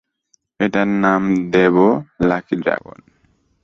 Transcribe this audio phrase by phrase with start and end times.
[0.59, 1.23] এটার নাম
[1.51, 1.75] দেব
[2.21, 2.99] লাকি ড্রাগন।